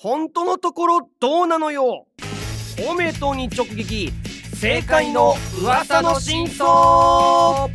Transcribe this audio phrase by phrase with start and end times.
[0.00, 2.06] 本当のところどうなのよ？
[2.86, 4.12] 公明党に直撃。
[4.52, 7.68] 政界の噂の真相。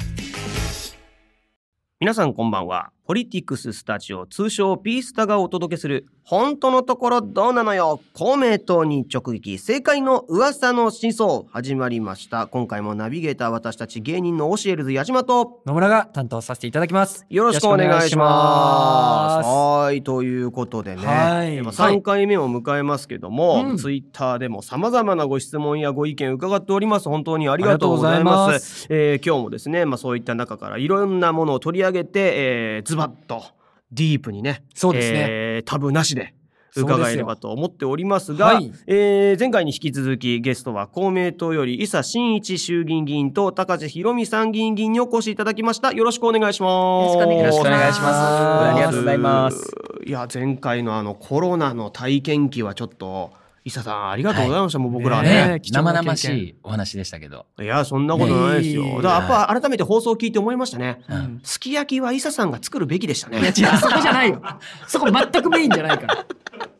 [2.00, 2.94] 皆さんこんばんは。
[3.13, 17.25] ポリティクススタジオ通称ピースタがお届けする本当のところどうなのよ公明党に直撃政界の噂の真相始まりました今回もナビゲーター私たち芸人のオシエルズ矢島と野村が担当させていただきます。
[17.29, 19.48] よろしくお願いします。
[19.48, 27.10] はい、ということでね、はいまあ3回目を迎えますけども、うんツイッターでも様々なご質問やご意見伺っております。
[27.10, 28.24] 本当にありがとうございます。
[28.24, 33.44] ありがとうございますえー今日もですね、まあそういった中からいろんなものを取り上げて、えーズバッと
[33.92, 35.25] ディープにね、そうですね。
[35.30, 36.34] えータブなしで。
[36.75, 38.72] 伺えればと思っておりますが、はい。
[38.88, 45.92] えー前回に引き続きゲストは公明党より伊佐真一衆議院議員と高瀬博美参議院議員にお越しいただきました。
[45.92, 47.16] よろしくお願いします。
[47.16, 47.64] よろしくお願いします。
[47.64, 49.72] よろしくお願いしますありがとうございます。
[50.06, 53.31] いや前回のあのコロナの体験記はちょっと
[53.66, 57.45] 伊佐さんありがとうございました、もう僕らはね生々しいお話でしたけど。
[57.59, 64.42] いやそんなことないですよ、だからやっぱ改めて放送を聞いて思いましたね、うんすき焼きは伊佐さんが作るべきでしたねいや違う、そこじゃないよ。
[64.88, 66.25] そこ全くメインじゃないから。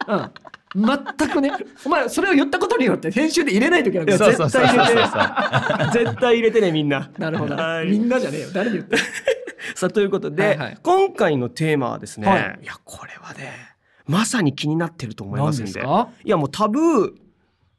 [0.08, 0.31] うん。
[0.75, 1.52] 全くね。
[1.86, 4.31] お前、それを言ったことによって編集で入れないといけないから。
[4.31, 7.56] 絶対入れて絶対入れてねみんななるほど。
[7.56, 8.47] はいみんなじゃねえよ。
[8.53, 9.03] 誰に言ってる
[9.75, 13.72] さあということで、はいはい今回のテーマはですね、はいい、やこれはね
[14.06, 15.72] まさに気になってると思いますんで。
[15.72, 16.09] 何ですか？
[16.23, 17.14] いやもうタブー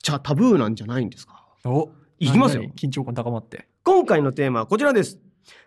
[0.03, 1.45] じゃあタブーなんじゃないんですか？
[1.65, 2.65] おいきますよ。
[2.77, 3.69] 緊張感高まって。
[3.83, 5.19] 今回のテーマはこちらです。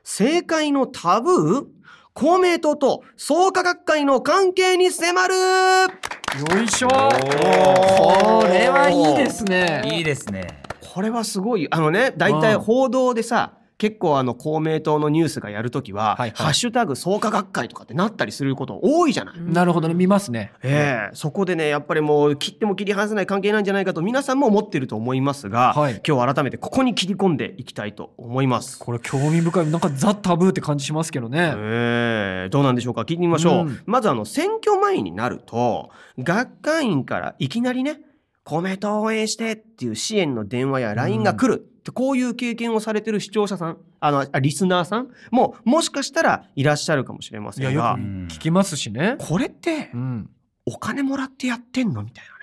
[0.04, 1.66] 政界のタブー
[2.14, 5.36] 公明党と創価学会の関係に迫る。
[5.36, 6.88] よいしょ。
[6.88, 9.84] これはいいですね。
[9.86, 10.64] いいですね。
[10.94, 11.68] これはすごい。
[11.70, 19.39] あのね大体うん報道でさ結構あの公明党のニュースがやるときは、はいはいハッシュタグ創価学会とかってなったりすること多いじゃない。
[19.39, 20.52] なるほどね、見ますね。
[20.64, 28.80] ええそこでねやっぱりもう切っても切り離せない関係なんじゃないかと皆さんも思ってると思いますが、はい今日改めてここに切り込んでいきたいと思います。
[28.80, 29.67] これ興味深い。
[29.70, 31.54] なんかザ・タブーって感じしますけどね。
[31.55, 33.02] ええどうなんでしょうか？
[33.02, 37.99] 聞いてみましょう、うんまずあの選挙前になると学会員からいきなりね
[38.43, 49.15] 公明党を応援してっていう支援の電話や LINE が来るってこういう経験をされてる視聴者さんあのあリスナーさんももしかしたらいらっしゃるかもしれませいや、よんがく聞きますしね。
[49.20, 50.30] これってうん。
[50.65, 52.37] お金もらってやってんのみたいなね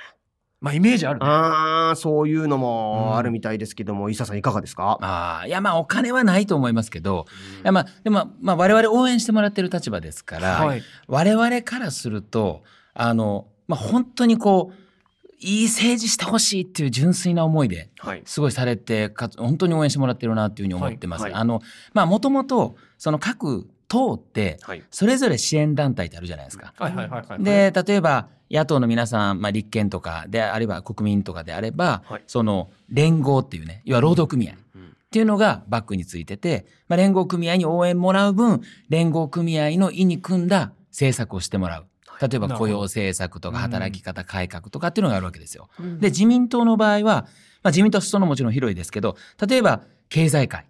[0.60, 1.26] まあ、イメージあるね。
[1.28, 4.96] あーそういうのもあるみたいですけども、伊佐さんいかがですか？
[5.02, 7.26] ああ、いやまあお金はないと思いますけど、
[7.62, 10.82] いやまあでもまあ我々応援してもらってる立場ですから、はい。
[11.06, 12.62] 我々からすると
[12.94, 14.83] あのまあ本当にこう
[15.44, 18.22] いい政治してほしいっていう純粋な思いではい。
[18.24, 21.22] すごいされてかつ本当に応援してもらってるなっていうふうに思ってます。
[21.22, 21.60] はいはいあの
[21.92, 24.82] まあもともとその各党ってはい。
[24.90, 26.72] それぞれ支援団体ってあるじゃないですか。
[27.38, 34.56] で例えば野党の皆さん、まあ、立憲とかであれば国民とかであれば、はいその連合っていうね要は労働組合っ
[35.10, 41.86] ていうのがバックについてて、まあ、連合組合に応援もらう分連合組合の意に組んだ政策をしてもらう。
[42.20, 45.68] 例えば雇用政策とか働き方改革とかっていうのがあるわけですよ。
[45.78, 46.00] うん。
[46.00, 47.24] で自民党の場合は、ま
[47.64, 49.16] あ、自民党は裾野もちろん広いですけど
[49.46, 50.66] 例えば経済界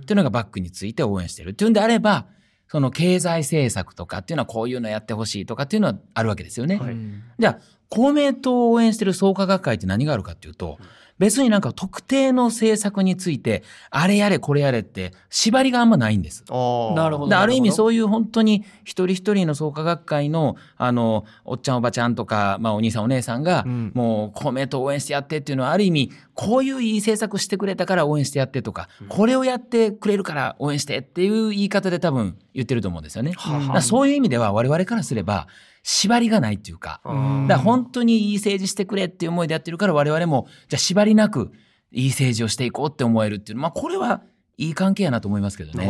[0.00, 1.50] っていうのがバックについて応援してる。
[1.50, 2.26] っていうんであれば
[2.68, 6.76] その経済政策とかっていうのはこういうのやってほしいとかっていうのはあるわけですよね。
[6.76, 6.92] はい。
[6.92, 7.58] うんじゃあ
[7.88, 10.78] 公明党を応援してる創価学会って何があるかっていうと
[11.22, 16.44] 別になんか特定の政策についてあれやれこれやれって縛りがあんまないんです。
[16.48, 17.72] なるほどである意味う。
[17.72, 33.32] そういう本当に一人一人の創価学会のあのおっちゃんおばちゃんとか、まあ、お兄さんお姉さんが、うんもう公明党応援してやってっていうのはある意味こういういい政策してくれたから応援してやってとか、これをやってくれるから応援してっていう言い方で多分言ってると思うんですよね。
[33.36, 35.46] はあだからそういう意味では我々からすれば
[35.82, 37.00] 縛りがないっていうか。
[37.04, 41.52] うんだから本当にいい政治してくれっていう思いでやってるから我々もじゃあ縛りなく
[41.90, 44.22] いい政治をしていこうって思えるっていうまあこれは
[44.56, 45.86] いい関係やなと思いますけどね。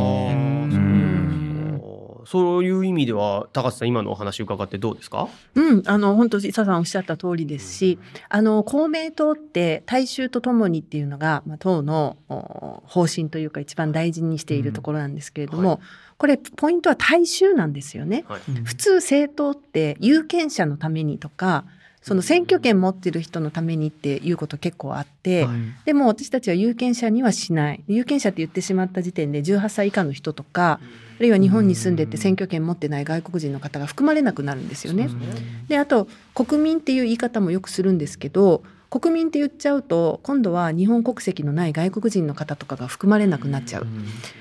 [2.27, 5.29] そういう意味では高瀬さん今のお話伺ってどうですか？
[5.55, 7.99] うん、あの本当伊佐さんおっしゃった通りですし、
[8.29, 15.79] あの公明党って大衆とともにっていうのが、まあ、党のお方針というか一番大事にしているところなんですけれども、うんは
[16.19, 18.25] これポイントは大衆なんですよね。
[18.29, 18.41] はい。
[18.63, 21.65] 普通政党って有権者のためにとか
[22.01, 25.47] その選挙権持ってる人のためにっていうこと結構あって、
[25.85, 27.85] でも私たちは有権者にはしない。
[27.87, 30.81] 有権者って言ってしまった時点で18歳以下の人とか
[31.12, 35.09] あるいは日本に住んでて選挙権持ってない外国人の方が含まれなくなるんですよね。
[35.69, 43.87] であと国民っていう言い方もよくするんですけど国民って言っちゃうと今度は日本国籍のない外国人の方とかが含まれなくなっちゃう。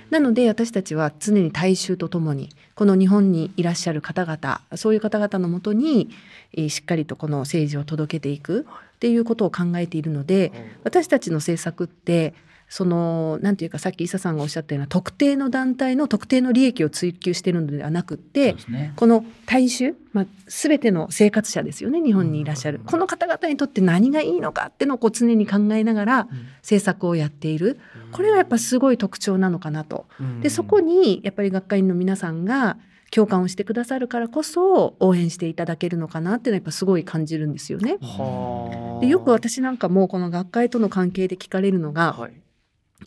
[0.09, 6.09] なので私たちは常に大衆とともにこの日本にいらっしゃる方々そういう方々のもとに
[6.51, 10.51] えーしっかりとこの政治を届けていくっていうことを考えているので
[10.83, 12.33] 私たちの政策って
[12.73, 18.93] そのなんていうかさっき伊佐さんがおっしゃったような特定の団体の特定の利益を追求しているのではなくってね。
[18.95, 26.27] この大衆、まあ、全ての生活者ですよね日本にいらっしゃる、この方々にとって何がいいのかっていうのをこう常に考えながら
[26.61, 27.77] 政策をやっている。
[28.13, 30.05] これがやっぱすごい特徴なのかなと。
[30.41, 32.77] でそこにやっぱり学会員の皆さんが
[33.13, 37.97] 共感をしてくださるからこそ応援していただけるのかなっていうのはやっぱすごい感じるんですよね。
[38.01, 39.01] はあ。
[39.01, 42.31] でよく私なんかもこの学会との関係で聞かれるのが、はい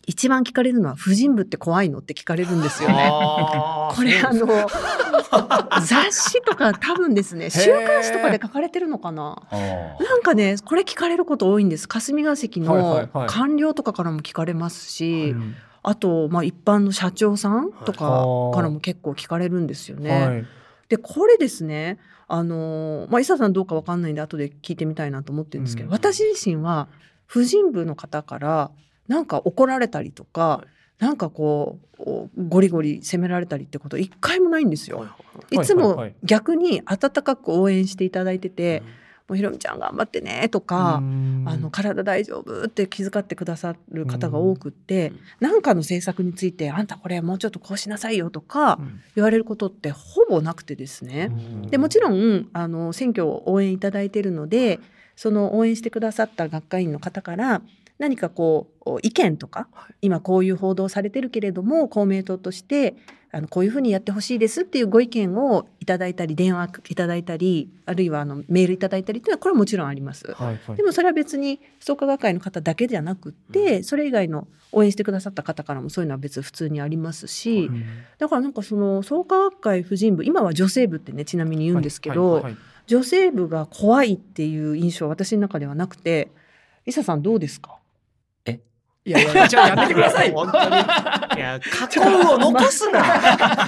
[0.07, 3.09] 一番聞かれるのは婦人部って怖いのって聞かれるんですよね。
[3.91, 4.47] これあの
[5.85, 9.41] 雑誌とか多分ですね週刊誌とかで書かれてるのかな。
[9.51, 11.87] なんかねこれ聞かれること多いんです。
[11.87, 13.27] 霞が関はいはいのはい。
[13.29, 15.55] 官僚とかからも聞かれますし、うん。
[15.83, 18.55] あと、まあ、一般の社長さんとかはい。
[18.55, 20.25] からも結構聞かれるんですよね。
[20.27, 20.45] はい。
[20.89, 25.93] でこれですねあのーまあ伊佐さんどうかわかんないんで後で聞いてみたいなと思ってるんですけど、うん。
[25.93, 26.87] 私自身は
[27.25, 28.71] 婦人部の方から
[29.07, 30.75] なんか怒られたりとか、はい。
[30.99, 34.99] なんかこうおゴリゴリ責められたりってこと一回もないんですよ。
[34.99, 35.05] は
[35.51, 38.81] いいつも逆に温かく応援していただいてて
[39.27, 41.43] 「もうひろみちゃん頑張ってね」とか、うん。
[41.47, 49.01] あの体大丈夫って気遣ってくださる方が多くって何、かの政策について「あんたこれもうちょっとこうしなさいよ」とかうん。
[49.15, 51.29] 言われることってほぼなくてですね。
[51.69, 54.79] でもちろんあの選挙を応援いただいているので
[55.17, 57.61] その応援してくださった学会員の方から
[57.97, 59.93] 何かこう意見とか、はい。
[60.01, 62.95] 今こういう報道されてるけれども公明党として
[63.31, 70.31] あのこういうふうにやってほしいですっていうご意見をいただいたり電話いただいたりあるいはあのメールいただいたりっていうのはこれはもちろんあります。
[70.31, 70.77] はいはい。
[70.77, 77.83] でもそれは別に創価学会の方だけじゃなくって、それ以外の応援してくださった方からもそういうのは別に普通にありますし、うん
[78.19, 86.29] だからなんかその創価学会婦人部今は女性部ってねちなみに言うんですけど、はいはいはい女性部が怖いっていう印象は私の中ではなくて
[86.85, 87.74] 伊佐さんどうですか？
[89.07, 90.31] いやいやじゃあやめてください。
[90.31, 90.75] 本当に。
[90.75, 93.03] いや過去を残すな。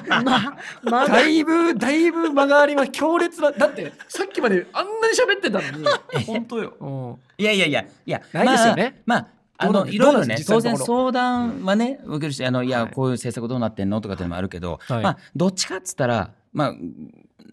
[0.23, 1.27] ままだ。
[1.27, 2.91] いぶだいぶ間があります。
[2.91, 3.51] 強烈な。
[3.51, 6.23] だってさっきまであんなに喋ってたのに。
[6.25, 6.73] 本当よ。
[6.79, 7.15] うん。
[7.37, 9.01] いやいやいやいやないですよね。
[9.05, 12.91] まあ、まあのいろいろね当然相談はね受けるしあのいや、はい。
[12.91, 14.01] こういう政策どうなってんの？
[14.01, 15.03] とかっていうのもあるけど、はい。
[15.03, 16.73] まあどっちかっつったらまあ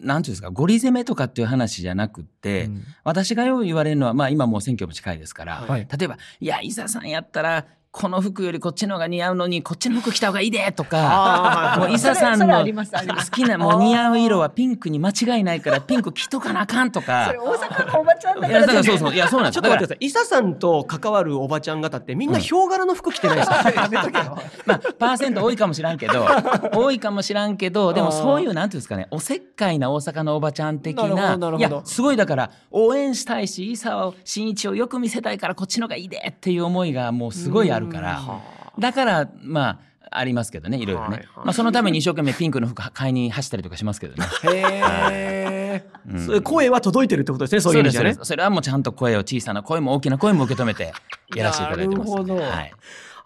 [0.01, 2.83] なんていうんですかゴリ攻めとかっていう話じゃなくって、うん。
[3.03, 5.87] 私がよう言われるのはまあ今もう選挙も近いですから、はい。
[5.87, 11.75] 例えば「いや伊佐さんやったらこの服よりこっちの方が似合うのにこっちの服着た方がいいで」とか。
[11.75, 18.51] あもう伊佐さんの好きなもう似合う色はピンクに間違いないからピンク着とかなあかんと そかれ大阪のおばちゃんだい？
[18.51, 19.55] やからそうそういやそうなんです。
[19.55, 20.05] ちょっと待ってください。
[20.05, 26.25] 伊佐さんと関わるおばちゃん方ってみんなヒョウ柄の服着てないですか、やめとけよまあ、パーセント多いかもしらんけど
[26.73, 31.75] 多いかもしらんけどでもそういうなんていうんですかねおせっかいな大阪のおばちゃん的なるほなどなるほど。
[31.75, 38.21] いやすごいだから応援したいし伊沢真一をよく見せたいからこっちのがいいでっていう思いがもうすごいあるから。
[38.77, 39.79] だからまあ
[40.11, 41.27] ありますけどねいろいろね、はいはい。
[41.37, 44.25] まあ、そのために一生懸命ピンクの服買いに走ったりとかしますけどね。
[44.43, 46.43] へえうん。
[46.43, 50.93] 声は届いてるってことですねそういう意味じゃねそれはもうちゃんと声を小さな声も大きな声も受け止めて
[51.35, 52.11] やらせていただいてます。
[52.11, 52.35] なるほど。
[52.35, 52.73] はい。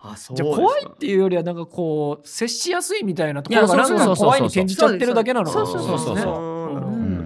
[0.01, 0.37] あそう。
[0.37, 6.25] じゃあ怖いっていうよりはなんかこう接しやすいみたいなところがいやなんか怖いに転じちゃってるだけなのそうそうそうそうねう。
[6.25, 6.58] ん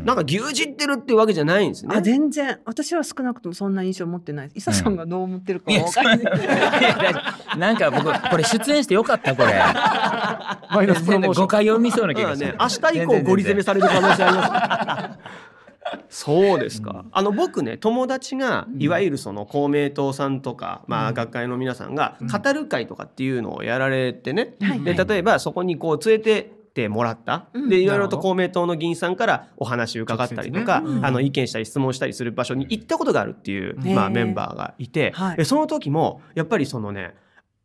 [0.04, 1.96] なんか牛耳ってるっていうわけじゃないんですね。
[1.96, 2.60] あ全然。
[2.66, 4.52] 私は少なくともそんな印象持ってない。
[4.54, 7.20] 伊佐さんがどう思ってるかわかんない、いや大丈
[7.54, 9.54] 夫なんか僕これ出演してよかったこれ。
[10.72, 11.44] マイナスプロモーション。
[11.44, 12.48] 誤解を生みそうな気がする。
[12.52, 15.54] ね、明日以降ゴリ攻めされる可能性あります。
[16.10, 17.06] そうですか。
[17.12, 24.82] あの僕ね友達がいわゆるその公明党さんとか、まあ学会の皆さんが語る会とかっていうのをやられてね、はい。
[24.82, 27.70] で例えばそこにこう連れてってもらった、うん。
[27.70, 31.08] でいろいろと公明党の議員さんからお話伺ったりとか、直接ね。
[31.08, 35.38] あの意見したり質問したりする場所に行ったことがあるっていう、まあ、メンバーがいて、はい。
[35.38, 37.16] でその時もやっぱりそのね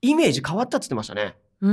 [0.03, 1.35] イメージ変わったって言ってましたね。
[1.61, 1.67] う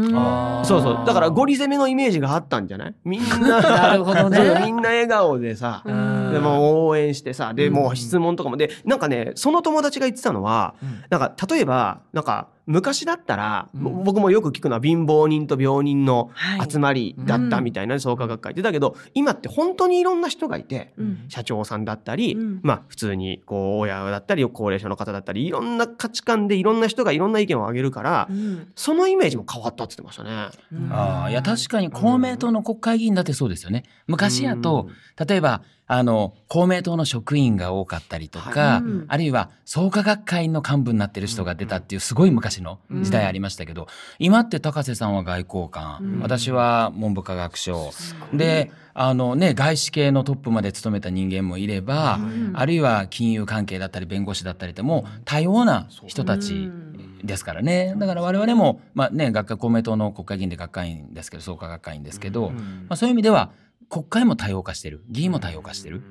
[0.66, 1.06] そうそう。
[1.06, 2.96] だからゴリ攻めのイメージがあったんじゃない？
[3.04, 4.40] みんななるほどね。
[4.66, 6.34] みんな笑顔でさ、うん。
[6.34, 7.74] でもう応援してさでうん。
[7.74, 8.58] もう質問とかも。
[8.58, 11.04] でなんかねその友達が言ってたのはうん。
[11.10, 14.04] なんか例えばなんか昔だったら、うん。
[14.04, 16.72] 僕もよく聞くのは貧乏人と病人のはい。
[16.72, 21.26] 集まりだったみたいな創価学会ってだけど今って本当にいろんな人がいてうん。
[21.30, 22.60] 社長さんだったり、うん。
[22.64, 28.72] まあ普通にこう親だったり高齢者の方だったりいろんな価値観でいろんな人がいろんな意見を挙げるから、うん。
[28.76, 30.50] そのイメージも変わったって言ってましたね。
[30.72, 30.92] うん。
[30.92, 33.84] ああいや確かに公明党の国会議員だってそうですよね。
[34.08, 34.90] 昔やと
[35.28, 38.88] 例えばあの公明党の職員が多かったりとか、はい。
[38.88, 39.06] うん。
[39.08, 43.88] あるいは創価学会の幹部になってる人が出たっていうすごい昔の時代ありましたけど、
[44.18, 46.20] 今って高瀬さんは外交官、うん。
[46.22, 47.92] 私は文部科学省。
[48.34, 52.52] であの、ね、外資系のトップまで務めた人間もいれば、うん。
[52.54, 56.86] あるいは金融関係だったり弁護士だったりってもう多様な人たちうん。
[57.24, 57.94] ですからね。
[57.98, 63.52] だから我々も、まあね、学会公明党の国会議員で学会員ですけど創価学会員ですけど、まあ、そういう意味では
[63.90, 65.04] 国会も多様化してる。
[65.10, 66.02] 議員も多様化してる。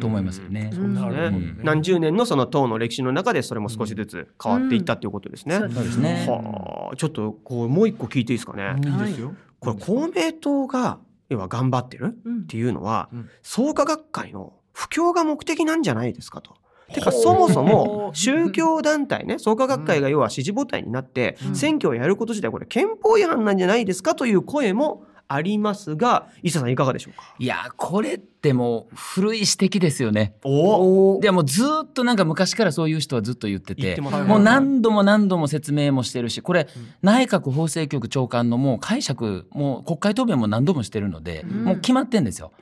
[0.00, 0.70] と思いますよね。
[0.72, 0.94] うん。
[0.94, 1.00] ね。
[1.00, 1.60] うん。
[1.62, 5.56] 何十年のその党の歴史の中でそれも少しずつ変わっていったっていうことですね。
[5.56, 5.72] うん。
[5.72, 6.26] そうですね。
[6.28, 8.76] はあ、ちょっとこうもう一個聞いていいですかね。
[8.84, 9.34] いいですよ。
[9.60, 10.98] これ公明党が
[11.28, 12.40] 要は頑張ってるうん。
[12.42, 13.28] っていうのは、うん。
[13.42, 16.54] 創価学会の布教が目的なんじゃないですかと。
[16.92, 21.54] てかそもそも宗教団体ね創価学会が要は支持母体になってうん。
[21.56, 27.34] 選挙をやること自体これ憲法違反なんじゃないですかという声もありますが伊佐さんいかがでしょうか？
[27.38, 30.34] いやこれってもう古い指摘ですよね。
[30.44, 36.68] おでもうずっとなんか昔からそういう人はずっと言っててもう何度も何度も説明もしてるしこれ
[37.02, 41.64] 内閣法制局長官のもう解釈もう国会答弁も何度もしてるので、うん。
[41.64, 42.52] もう決まってんですよ。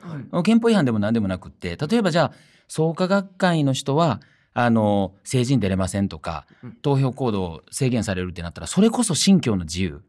[0.43, 1.77] 憲法違反でも何でもなくって。
[1.77, 2.31] 例えばじゃあ
[2.67, 4.21] 創価学会の人は
[4.53, 6.71] あの政治に出れませんとかうん。
[6.81, 10.01] 投票行動を制限されるってなったらそれこそ信教の自由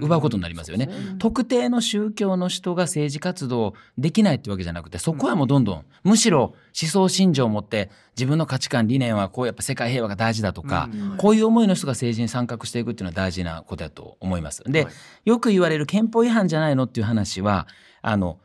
[0.00, 0.88] 奪うことになりますよね。
[1.18, 11.16] 特定の宗教の人が政治活動できないってわけじゃなくてそこはもうどんどんむしろ思想信条を持って自分の価値観理念はこうやっぱ世界平和が大事だとか、うん。
[11.16, 14.64] こういう思いの人が政治に参画していくっていうのは大事なことだと思います。
[14.64, 14.92] で、はい。
[15.24, 17.68] よく言われる憲法違反じゃないのっていう話は
[18.02, 18.40] あの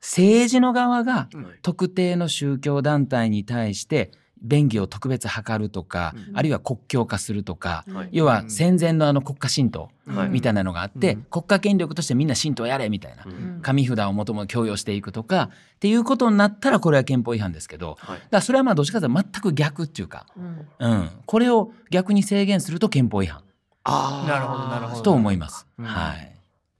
[0.00, 1.28] 政治の側が
[1.62, 4.10] 特定の宗教団体に対して
[4.42, 6.36] 便宜を特別図るとか、うん。
[6.36, 8.08] あるいは国教化するとか、はい。
[8.12, 10.28] 要は戦前のあの国家神道はい。
[10.30, 11.22] みたいなのがあって、うん。
[11.24, 13.60] 国家権力としてみんな神道やれみたいな、うん。
[13.62, 20.90] 紙札をもともと強要していくとかっていうことになったらこれは憲法違反ですけどだかはいらそれはまあどっちかというと全く逆っていうか、うん。
[20.90, 23.42] うん、これを逆に制限すると憲法違反。
[23.84, 24.28] あー。
[24.28, 25.02] なるほどなるほど。
[25.02, 25.66] と思います。
[25.78, 25.84] うん。
[25.84, 26.32] はい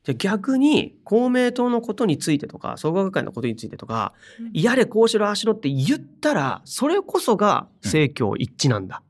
[0.05, 4.13] じゃあ逆に公明党のことについてとか創価学会のことについてとか、
[4.53, 9.03] やれこうしろああしろって言ったらそれこそが政教一致なんだ、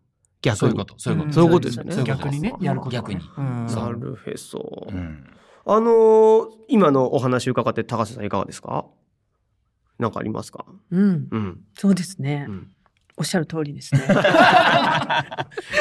[0.43, 0.59] 逆に。
[0.59, 0.95] そういうこと。
[0.99, 1.33] そういうこと、ん。
[1.33, 2.05] そういうことですよね。
[2.05, 2.91] 逆にねやること。
[2.91, 3.21] が逆に。
[3.37, 5.27] なるへそ、うん。
[5.65, 8.87] あのー今のお話伺って高瀬さんいかがですか？
[9.99, 10.67] なんかありますか？
[10.91, 11.29] うん。
[11.31, 12.47] うん、そうですね。
[12.49, 12.71] うん、
[13.23, 14.01] おっしゃる通りですね。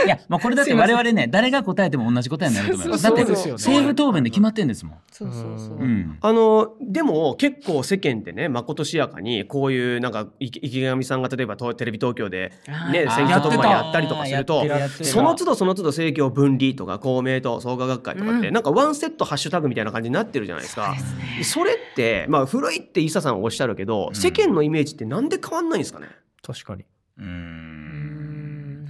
[0.05, 3.03] いや、まあ、これだって我々ね誰が答えても同じ答えになると思います。
[3.03, 4.97] だって政府答弁で決まってんですもん。
[5.11, 5.77] そうそうそう。
[5.79, 6.17] うん。
[6.21, 12.53] あのでも結構世間でねまことしやかにこういうなんか池池上さんが例えばとテレビ東京で
[12.91, 14.63] ね選挙特番やったりとかすると
[15.01, 18.53] その都度その都度政教分離とか公明党創価学会とかって、うん。
[18.53, 20.95] なんかワンセットハッシュタグみたいな感じになってるじゃないですか。
[21.43, 24.15] それってまあ古いって伊佐さんおっしゃるけど、ん。
[24.15, 26.07] 世間のイメージってなんで変わんないんですかね？
[26.45, 26.85] 確かに
[27.17, 27.21] う。
[27.21, 28.87] うん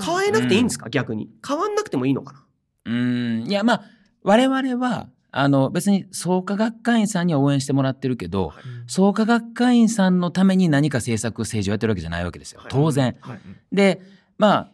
[0.00, 2.44] 変えなくていいんですか、逆に変わんなくてもいいのかな？
[2.86, 3.44] うん。
[3.46, 3.82] いや、まあ、
[4.22, 8.52] 我々は、あの、別に創価学会員さんには応援してもらってるけど、
[8.86, 12.68] 創価学会員さんのために何か政策、政治をやってるわけじゃないわけですよはい。
[12.70, 13.16] 当然。
[13.20, 13.40] はい
[13.72, 14.00] で、
[14.38, 14.70] ま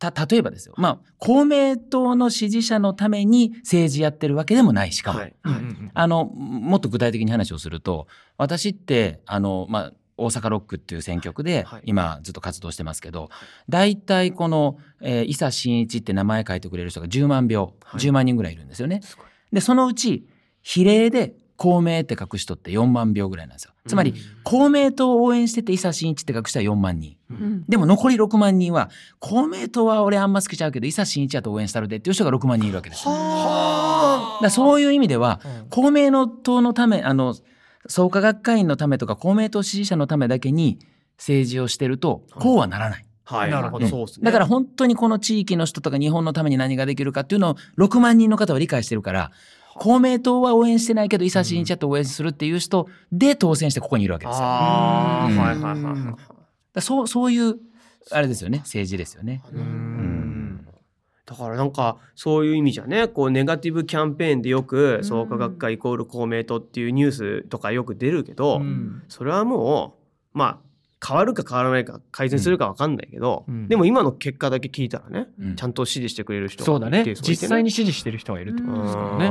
[0.00, 0.74] あ、た、例えばですよ。
[0.78, 5.20] まあ、公明党の支持者のために政治やってるわけでもないしかも。
[5.92, 11.82] あのもっと具体的に話をすると私ってあの、まあ、大阪ロックっていう選曲ではい。
[11.86, 13.30] 今ずっと活動してますけど
[13.68, 18.00] 大体この、えー、伊佐真一って名前書いてくれる人が10万票、はい。
[18.00, 19.00] 10万人ぐらいいるんですよね。
[19.52, 20.28] でそのうち
[20.62, 23.72] 比例で公明って書く人って4万票ぐらいなんですよ。
[23.84, 27.16] つまり、公明党を応援してて伊佐真一って書く人は4万人。
[27.30, 27.64] うん。
[27.64, 33.12] でも残り6万人は公明党は俺あんま好きちゃうけど伊佐真一やと応援したるでっていう人が6万人いるわけですよ。
[33.12, 35.68] だはからそういう意味ではうん。
[35.68, 37.34] 公明党のためあの
[37.88, 40.78] 創価学会員のためとか公明党支持者のためだけに
[41.16, 43.04] 政治をしてるとこうはならない。
[43.24, 43.50] はい。
[43.50, 43.86] なるほど。
[43.88, 44.24] そうですね。
[44.24, 49.32] だから本当にこの地域の人とか日本のために何ができるかっていうのを6万人の方は理解してるから
[49.74, 54.40] 公明党は応援してないけど伊佐真一やと応援するっていう人で当選してここにいるわけですよ。
[54.42, 55.32] あー。
[55.32, 55.38] うん。
[55.38, 56.14] はいはいはいはい
[56.74, 57.56] らそうそういう
[58.10, 58.58] あれですよね。
[58.58, 59.42] 政治ですよね。
[59.52, 60.17] うん
[61.28, 69.02] だからなんかそういう意味じゃねこうネガティブキャンペーンでよく創価学会イコール公明党っていうニュースとかよく出るけど、うん。
[69.08, 69.98] それはも
[70.34, 73.68] うまあ変わるか変わらないか改善するか分かんないけど、うん。
[73.68, 75.56] でも今の結果だけ聞いたらね、うん。
[75.56, 77.02] ちゃんと支持してくれる人がそうだね。
[77.02, 79.30] 一定数いて実際に支持してる人がいるってことですからね。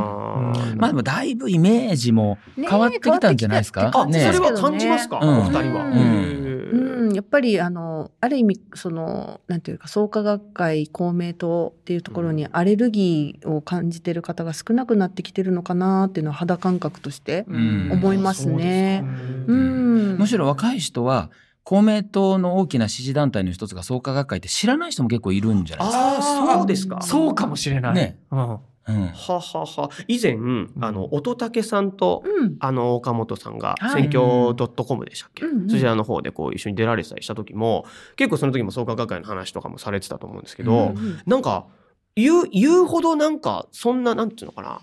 [0.77, 3.91] まあでもだいぶイメージもね変わってきたんじゃないですか？
[3.91, 5.39] あ、ねそれは感じますか、うん。
[5.39, 6.46] お二人は。
[6.71, 7.13] うん。
[7.13, 17.89] やっぱりあのある意味そのなんていうか創価学会公明党っていうところにアレルギーを感じてる方が少なくなってきてるのかなっていうのは肌感覚としてうん。
[17.91, 19.03] 思いますね。
[19.47, 21.29] うん、むしろ若い人は
[21.63, 26.07] 公明党の大きな支持団体の一つが創価学会って知らない人も結構いるんじゃないですか。
[26.07, 27.01] ああそうですか。
[27.01, 27.93] そうかもしれない。
[27.93, 28.19] ね。
[28.31, 28.57] うん
[28.87, 29.89] うん、ははは。
[30.07, 30.37] 以前
[30.79, 32.55] あの乙武さんとうん。
[32.59, 34.09] あの岡本さんがはい。
[34.09, 35.69] 選挙 .com でしたっけ、うんうん。
[35.69, 41.67] そちらの方でこう一緒に出られてたりした時も結構その時も創価学会の話とかもされてたと思うんですけど、うんなんか
[42.15, 44.81] 言う言うほどなんかそんななんていうのかな。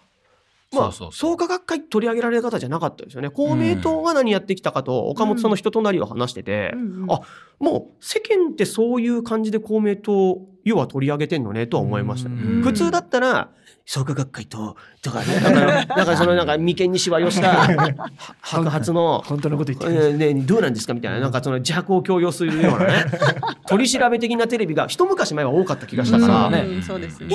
[0.73, 1.33] まあ、そうそうそう。
[1.33, 3.31] 創価学会取り上げられる方じゃなかったですよね。
[3.31, 7.03] 公明党が何やってきたかと岡本さんの人となりを話してて、うん。
[7.03, 7.21] うんあ
[7.61, 12.29] もう世間ってそういう感じで公明党要は取り上げてんのねとは思いました。
[12.29, 12.43] ね。
[12.43, 12.63] うん。
[12.63, 13.51] 普通だったら
[13.87, 15.61] 創価学会ととかねなんか
[15.97, 18.09] なんかそのなんか眉間にしわ寄したは
[18.41, 23.05] 白髪の本当のこと言ってね、どうなんですかみたいな、なんかその自白を強要するようなね、
[23.69, 26.51] 取り調べ的なテレビが一昔前は多かった気がしたから。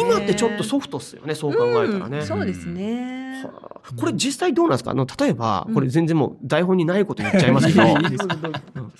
[0.01, 2.17] 今ってちょっとソフトっすよね、そう考えたらね。
[2.19, 3.43] うんそうですね。
[3.43, 3.79] はあ。
[3.95, 4.91] これ実際どうなんですか？
[4.91, 5.73] あの例えばうん。
[5.75, 8.27] これ全然もう台本にないこと言っちゃいますけど、いいです
[8.75, 8.91] うん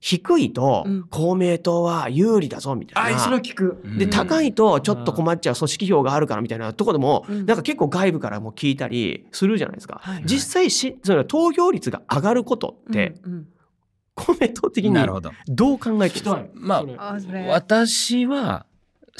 [0.00, 3.36] 低いとうん公明党は有利だぞみたいあ、それ。
[3.36, 3.82] 聞く。
[3.98, 10.00] でうん高いとちょっと困っちゃう組織票があるからみたいなところでも、うんなんか結構外部からも聞いたりするじゃないですか。
[10.02, 13.14] はい実際しその投票率が上がることって、
[14.14, 15.20] 公明党的にど。
[15.48, 16.44] どう考えてるんですか？
[16.54, 17.16] まあ
[17.48, 18.64] 私は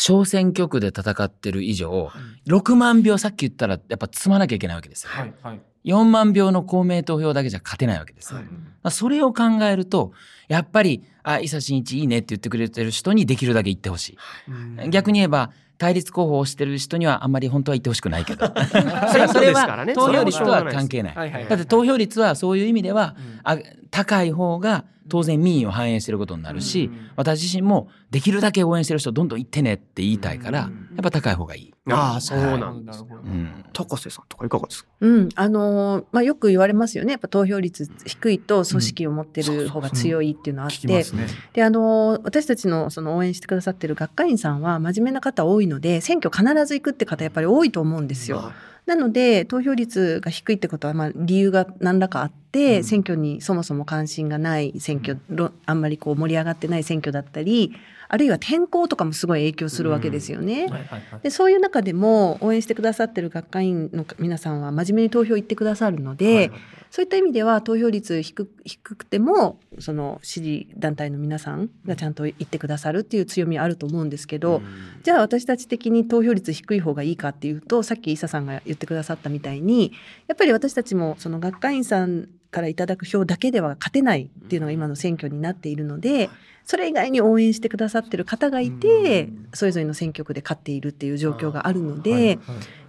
[0.00, 2.10] 小選挙区で戦ってる以上
[2.46, 5.10] 6万票さっき言ったらやっぱ積まなきゃいけないわけですよ。
[5.10, 8.38] はいはい4万票の公明党票だけじゃ勝てないわけですよ。
[8.38, 8.52] はいま
[8.84, 10.12] あそれを考えると
[10.48, 14.90] やっぱり「あ伊佐真一いいね」って言ってくれてる人にできるだけ言ってほしい。
[14.90, 18.46] 逆に言えば対立候補をしてる人にはあんまり本当は言ってほしくないけど。
[18.46, 18.52] そ
[19.16, 21.46] れそれは投票率とは関係ない。
[21.48, 23.58] だって投票率はそういう意味ではうんあ
[23.90, 27.10] 高い方が当然民意を反映してることになるし、うん。
[27.16, 30.90] 私自身もできるだけ応援してる人どんどん行ってねって言いたいから、うん。
[30.96, 31.74] やっぱ高い方がいい。
[31.92, 33.22] ああそうなんです、なるほど。
[33.22, 33.64] うん。
[33.72, 34.90] 高瀬さんとかいかがですか？
[35.00, 37.12] うん、あのーまあ、よく言われますよね。
[37.12, 41.26] やっぱ投票率低いと組織を持ってる方が強いっていうのはあって、聞きますね。
[41.52, 48.38] であのー私たちのその応援してくださってる学会員さんは真面目な方多いので選挙必ず行くって方やっぱり多いと思うんですよ。
[48.38, 48.52] はい。
[48.86, 52.84] なので投票率が低いってことはまあ理由が何らかあって、うん。
[52.84, 57.72] 選挙にそもそも関心がない選挙、ろあんまりこう盛り上がってない選挙だったり
[58.12, 60.62] あるいは天候とかもすごい影響するわけですよね。
[60.62, 61.20] はいはいはい。
[61.22, 66.50] でそういう中でも応援してくださってる学会員の皆さんは真面目に投票行ってくださるので、
[66.90, 74.60] そういった意味では投票率低く低くてもその支持団体の皆さんがちゃんと言ってくださるっていう強みあると思うんですけど、
[75.04, 79.92] じゃあ私たち的に投票率低い方がいいかっていうとさっき伊佐さんが言ってくださったみたいに
[80.26, 86.28] やっぱり私たちもその学会員さんからいただく票だけでは勝てないっていうのが今の選挙になっているので、
[86.64, 92.38] それ以外に応援してくださってる方がいて、それぞれの選挙区で勝っているっていう状況があるので、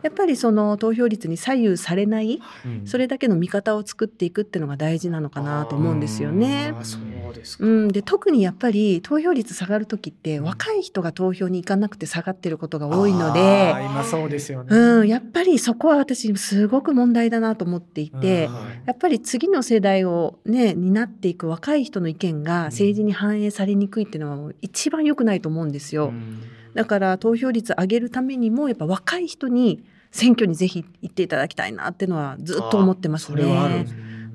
[0.02, 6.74] やっぱりその投票率に左右されないうんそれだけの見方を作っていくっていうのが大事なのかなと思うんですよね。
[6.80, 6.84] あ。
[6.84, 6.98] そ
[7.30, 14.76] うですか、うん、で特にやっぱり投票率下がる時って若い人が投票に行かなくて下がってることが多いのあでそうですよね。
[14.76, 26.08] うん、やっぱりそこは私すごく問題だなと思っていて、うんやっぱり次の世代をね担っていく若い人の意見が政治に反映されにくいっていうのは一番良くないと思うんですよ。
[26.08, 26.42] うん
[26.74, 33.86] だから投票率上げるためにもやっぱ若い人に選挙にぜひ行っていただきたいなっていうのはずっと思ってますね。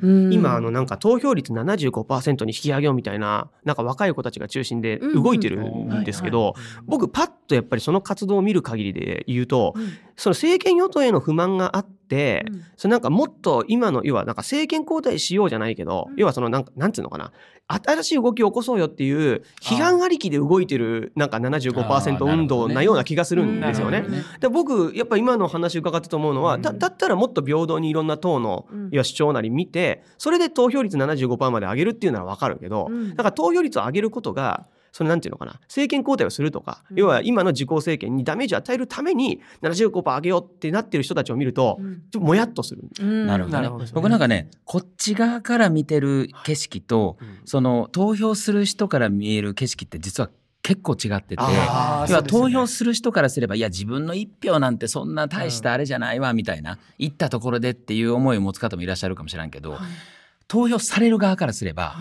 [0.02, 0.32] うん。
[0.32, 9.92] 今あのなんか投票率75%に引き上げようみたいななんか若い子たちが中心で動いてるんですけど僕パッとやっぱりその活動を見る限りで言うとうん。
[10.16, 12.64] その政権与党への不満があってうん。
[12.76, 16.16] そのなんかもっと今の要はなんか政権交代しようじゃないけどうん。
[16.16, 17.32] 要はそのなんかなんていうのかな
[17.68, 24.00] 新しい動きを起こそうよっていう批判ありきで動いてるなんか75%運動なような気がするんですよね。
[24.00, 24.16] なるほど。
[24.16, 26.62] ねで僕やっぱ今の話伺ってと思うのは、うん。
[26.62, 28.90] だだったらもっと平等にいろんな党のうん。
[28.90, 33.08] 主張なり見てそれで投票率75%まで上げるっていうなら分かるけど、うん。
[33.08, 36.98] なんか投票率を上げることがそのなんていうのかな政権交代をするとか、うん。
[36.98, 41.96] 要は今の自公政権にダメージを与えるために75%上げようってなってる人たちを見ると、うん。
[41.96, 42.82] ちょっともやっとする。
[42.98, 43.26] うん。
[43.26, 43.62] なるほどね。
[43.62, 50.30] なるほど僕なんかねこっち側から見てる景色と、その投票する人から見える景色って実は
[50.62, 51.42] 結構違ってて。
[51.42, 59.76] 要は投票する人からすればいや自分の一票なんてそんな大したあれじゃないわみたいな、行ったところでっていう思いを持つ方もいらっしゃるかもしれんけど、
[60.48, 61.96] 投票される側からすれば、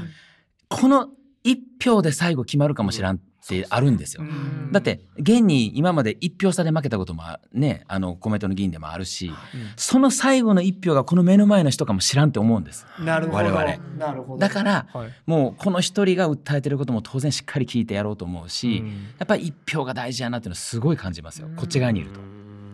[0.70, 1.10] この
[1.46, 4.24] 一票で最後決まるかもしらんっってあるんですよ。
[4.24, 4.72] うん。
[4.72, 9.32] だって現に今まで一票差で負けたこともあねあの公明党の議員でもあるし
[9.76, 12.88] その最後の一票がこの目の前の人かも知らんって思うんです。
[13.00, 13.38] なるほど。
[13.38, 13.78] 我々。
[13.98, 14.40] なるほど。
[14.40, 15.14] だからはい。
[15.28, 18.88] もうこの一人が訴えてることも当然しっかり聞いてやろうと思うし、うん。
[18.88, 21.50] やっぱり一票が大事やなっていうのはすごい感じますよ。
[21.56, 22.20] こっち側にいると。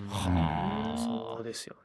[0.09, 0.97] はあ。
[0.97, 1.81] そうですよね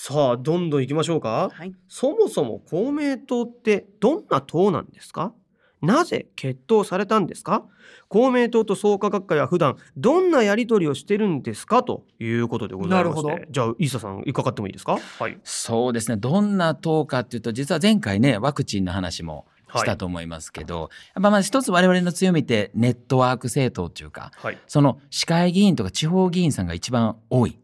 [0.00, 1.50] さあどんどん行きましょうか。
[1.52, 1.72] はい。
[1.88, 5.34] そもそも公明党ってどんな党なんですか？
[5.82, 7.64] なぜ決闘されたんですか？
[8.06, 11.82] 公明党と創価学会は普段どんなやり取りをしてるんですか？
[11.82, 13.26] ということでございまして。
[13.26, 13.50] なるほど。
[13.50, 14.98] じゃあ伊佐さん伺ってもいいですか？
[15.18, 15.36] はい。
[15.42, 16.16] そうですね。
[16.16, 24.58] どんな党かっていうと実は前回ねワクチンの話もしたと思いますけど、やっぱまあ一つ我々の強みってネットワーク政党っていうかはい。
[24.68, 27.58] その市会議員とか地方議員さんが一番多い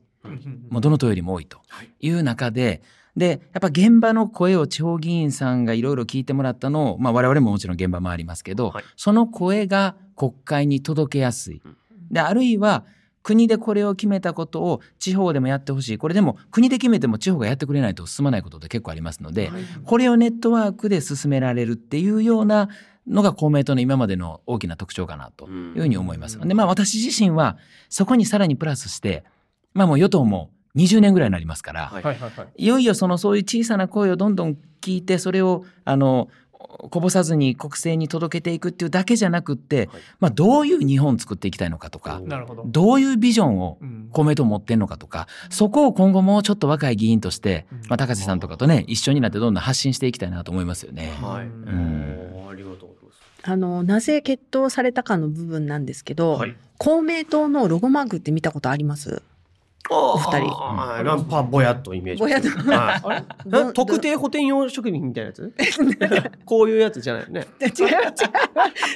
[0.71, 1.59] もうどの党よりも多いと
[2.01, 2.11] い。
[2.11, 2.83] う中で、
[3.17, 8.85] でやっぱ現場の声を地方議員さんがいろいろ聞いてもらったのを、まあ、我々ももちろん現場もありますけど、はい。
[8.97, 11.63] その声が国会に届けやすい。
[12.11, 12.85] であるいは
[13.23, 15.99] 国でこれを決めたことを地方でもやってほしい。
[15.99, 19.51] これでも国で決めても地方がやってくれないと進まないことって結構ありますので、
[19.85, 22.69] これをネットワークで進められるっていうような
[23.07, 26.39] のが公明党の今までの大きな特徴かなというふうに思います。
[26.39, 27.57] でまあ私自身は
[27.89, 29.25] そこにさらにプラスして
[29.75, 32.03] まあもう与党も20年ぐらいになりますから、はい。
[32.03, 32.49] はいはいはい。
[32.57, 36.29] いよいよそのそういう小さな声をどんどん聞いてそれをあの
[36.91, 39.89] こぼさずに国政に届けていくっていうだけじゃなくって、はい。
[40.19, 42.65] まあ、どういう日本を作っていきたいのかとかなるほど。
[42.67, 44.09] どういうビジョンをうん。
[44.13, 47.79] 公明党持ってんのかとかそこを今後もうちょっと若い議員として、うん。
[47.89, 51.13] まあ、高瀬さんとかとね一緒になってどんどん発信していきたいなと思いますよね。
[51.21, 51.51] はい、ん。
[52.35, 53.51] おーありがとうございます。
[53.51, 56.57] あのなぜ決闘されたかの部分なんですけど、はい。
[56.79, 59.23] 公明党のロゴマークって見たことあります？
[59.90, 60.49] お二人。
[60.49, 61.05] はい。
[61.05, 62.20] なんかぼやっとイメージ。
[62.20, 63.73] ぼやっと。
[63.75, 65.53] 特定補填用食品みたいなやつ？
[66.47, 67.47] こういうやつじゃないよね。
[67.61, 67.73] 違う違う。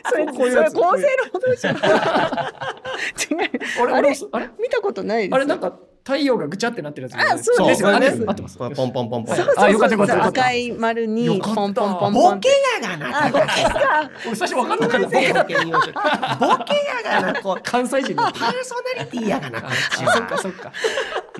[0.08, 0.96] それこういう厚生労
[1.34, 1.68] 働省。
[1.68, 1.76] 違う。
[1.84, 3.47] あ
[3.86, 4.16] れあれ？
[4.32, 4.50] あれ？
[4.60, 5.34] 見たことないです。
[5.34, 12.48] あれなんか太陽がぐちゃってなってるやつあそうですよねね合ってますポンポンポンポンそうそうそうあよかったよかった赤い丸にポンポンポンポンって。
[12.82, 14.10] やがなあ、ボケか。
[14.26, 20.72] 俺最初分かんなかった特定保険用食品ボケやがなこう関西人のパーソナリティやがなそっかはそっか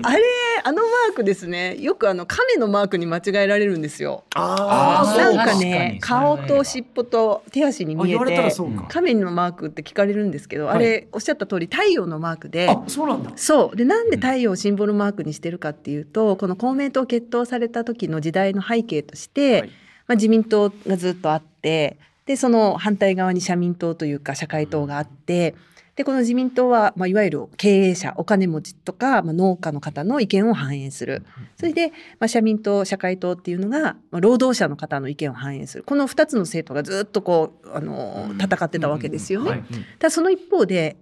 [0.01, 0.23] あれ、
[0.63, 1.75] あのマークですね。
[1.77, 4.23] よくあの亀のマークに間違えられるんですよ。
[4.33, 8.53] あなんかねに、顔と尻尾と手足に見えて。
[8.87, 12.69] 亀のマークって聞かれるんですけど、あれおっしゃった通り太陽のマークで。
[12.69, 13.31] あそうなんだ。
[13.35, 13.75] そう。
[13.75, 19.71] でなんで太陽をシンボルマークにしてるかっていうと、この公明党決闘された時の時代の背景として、はい。
[20.09, 25.55] まあ、自民党がずっとあってでその反対側に社民党というか社会党があって
[25.95, 31.25] でこの自民党は、まあ、いわゆる経営者お金持ちとか、まあ、農家の方の意見を反映する。
[31.57, 31.89] それで、
[32.19, 35.83] まあ、社民党社会党っていうのが、まあ、労働者の方の意見を反映する。
[35.83, 39.49] この2つの政党がずっとこうあの戦ってたわけですよね。
[39.49, 39.63] はい。
[39.99, 40.95] ただその一方で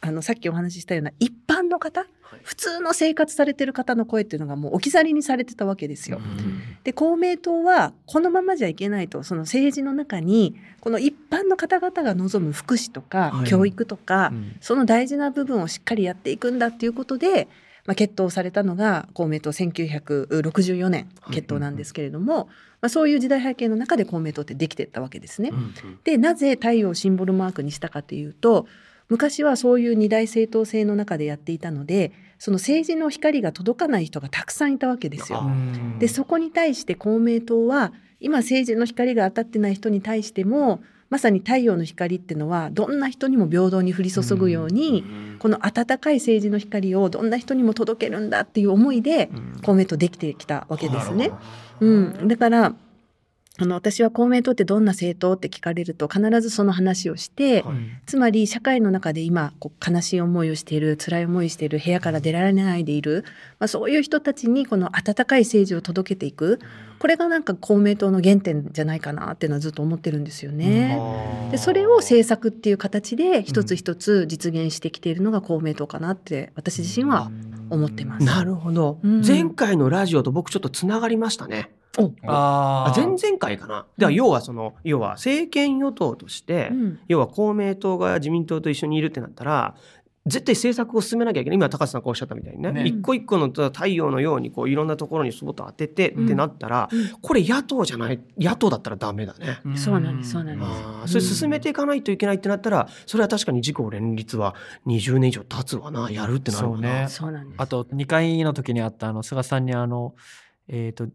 [0.00, 2.06] あのさっきお話ししたような一般の方、
[2.42, 6.20] 普通の生活されてる方の声っていうのがもう置き去りにされてたわけですよ。
[6.84, 13.46] で公明党はこのままじゃいけないとその政治の中にこの一般の方々が望む福祉とか、はい。
[13.46, 14.56] 教育とか、うん。
[14.60, 17.48] その大事な部分をしっかりやっていくんだっていうことで、
[17.88, 22.48] まあ、決闘されたのが公明党1964年決闘なんですけれども、
[22.82, 25.50] まあ、そういう時代背景の中で公明党ってできていったわけですね。
[26.04, 28.66] でなぜ太陽をシンボルマークにしたかというと
[29.08, 35.42] 昔はそういう二大政党制の中でやっていたのでその政治の光が届かない人がたくさんいたわけですよ。
[35.44, 45.04] うんでそこに対して公明党は今政治の光が当たってない人に対してもまさに太陽の光っていうのはどんな人にも平等に降り注ぐように、
[45.38, 49.30] この温かい政治の光をどんな人にも届けるんだっていう思いで
[49.62, 51.30] 公明党できてきたわけですね。
[51.80, 52.74] うん、だから
[53.60, 57.64] あの私は公明党ってどんな政党って聞かれると必ずその話をして、
[58.06, 63.24] つまり社会の中で今こう悲しい思いをしている辛い思いをしている部屋から出られないでいる、
[63.58, 66.60] まあ、そういう人たちにこの温かい政治を届けていく。
[66.98, 70.98] これがなんか公明党の原点じゃないかなっていうのはずっと思ってるんですよね。
[71.52, 77.30] でそれを政策っていう形で一つ一つ実現してきているのが公明党かなって私自身は
[77.70, 78.26] 思ってます。
[78.26, 79.22] なるほど、うん。
[79.24, 81.70] 前回のラジオと僕ちょっとつながりましたね
[82.26, 83.86] あ前々回かな。
[83.96, 86.98] では要はその要は政権与党として、うん。
[87.08, 89.74] 要は公明党が自民党と一緒にいるってなったら
[90.28, 91.56] 絶対政策を進めなきゃいけない。
[91.56, 92.70] 今高瀬さんがおっしゃったみたいにね。
[92.70, 97.08] ね一個一個の太陽のようにこういろんなところにスポット当ててってなったら、うん。
[97.20, 99.60] これ野党じゃない野党だったらダメだね。
[99.76, 101.12] そうなんですそうなんです。
[101.12, 104.54] それ進めていかないといけないってなったらそれは確かに自公連立は
[104.86, 106.10] 20年以上経つわな。
[106.10, 106.88] やるってなるわな。
[106.88, 107.08] そうね。
[107.08, 107.62] そうなんです。
[107.62, 110.14] あと2回の時にあったあの菅さんにあの
[110.68, 111.08] えっ、と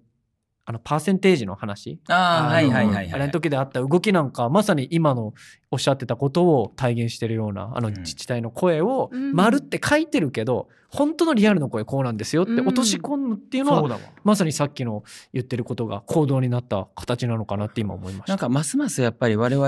[0.65, 3.11] あのパーセンテージの話ああ、はいはいはいはい。
[3.13, 5.33] あれの時であった動きなんかまさに今の
[5.73, 14.01] おっしゃってたことを体現してるようなあのうん自治体の声をうん丸って書いてるけど本当のリアルの声こうなんですよってうん落とし込むっていうのはそうだわ。
[14.23, 18.31] まさにさっきの言ってることが行動になった形なのかなって今思いました。
[18.33, 19.67] なんかますますやっぱり我々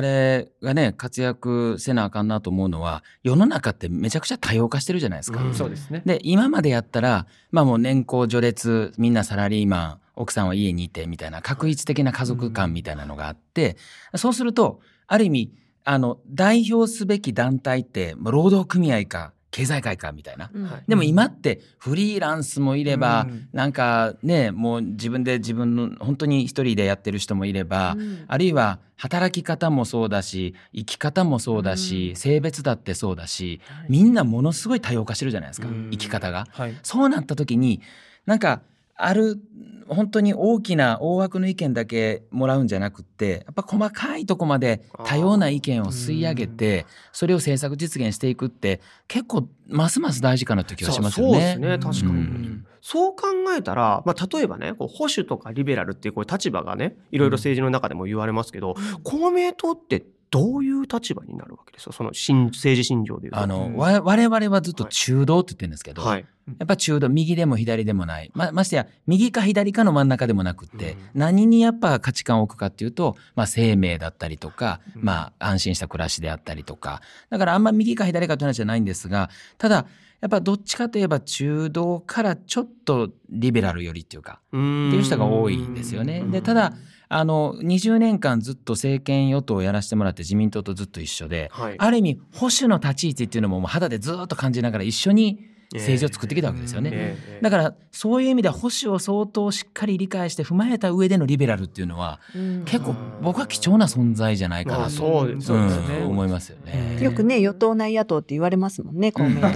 [0.62, 5.41] がね活躍せなあかんなと思うのは世の中ってめちゃくちゃ多様化してるじゃないですか。
[5.41, 6.04] うんそうですね。
[6.06, 13.78] で今までやったらまあもう年功序列みんなサラリーマン奥さんは家にいてみたいな確一的な家族観みたいなのがあって、
[14.15, 15.52] そうするとある意味
[15.86, 20.52] あの代表すべき団体ってもう労働組合か経済界かみたいな。
[20.54, 20.63] うん。
[20.65, 20.84] はい。
[20.86, 23.48] でも今ってフリーランスもいれば、うん。
[23.54, 28.26] なんかねもう自分で自分の本当に一人でやってる人もいれば、うん。
[28.28, 32.15] あるいは働き方もそうだし生き方もそうだし、うん。
[32.17, 35.89] 性別だってそうだしみんなものすごい多様化してるじゃないですか、うん。
[35.91, 36.48] 生き方が。
[36.52, 36.78] はい。
[36.84, 37.82] そうなった時に
[38.26, 38.62] なんか
[38.96, 39.40] ある
[39.88, 51.34] 本当に大きな大枠の意見だけもらうんじゃなくってやっぱ細かいとこまで多様な意見を吸い上げてそれを政策実現していくって結構ますます大事かなという気がしますよね。
[51.34, 61.94] そうですね確かに、うんそう考えたら、まあ、例えばねこう保守とかリベラルっていうこういう立場がねいろいろ政治の中でも言われますけど、公明党ってどういう立場になるわけですか？
[61.94, 63.40] その新政治信条でいうと。
[63.40, 63.78] あの、うん。
[63.78, 66.26] わ我々はずっと中道って言ってるんですけど、はい、
[66.60, 68.32] やっぱ中道右でも左でもない。
[68.34, 71.00] まましてや右か左かの真ん中でもなくって、うん。
[71.14, 75.04] 何にやっぱ価値観を置くかっていうと、まあ、生命だったりとか、うん。
[75.04, 77.02] まあ、安心した暮らしであったりとか。
[77.30, 79.86] だからあんま右か左かという話じゃないんですがただ
[80.22, 84.58] やっぱどっちかといえば中道からちょっとリベラル寄りっていうかってって
[84.96, 86.24] いう人が多いんですよね。
[86.24, 86.74] でただ
[87.08, 96.90] あの20年間ずっと政権与党をやらせてもらって自民党とずっと一緒で、はい、ある意味保守の立ち位置っていうのももう肌でずっと感じながら一緒に政治を作ってきたわけですよね。
[96.94, 106.98] ええだからそういう意味では保守を相当しっかり理解して踏まえた上でのリベラルっていうのはうん結構僕は貴重な存在じゃないかまあなと、思いますよね。
[107.02, 109.48] よくね与党内野党って言われますもんね公明党。
[109.48, 109.54] うん